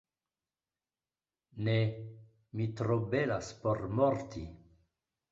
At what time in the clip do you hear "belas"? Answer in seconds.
3.11-3.51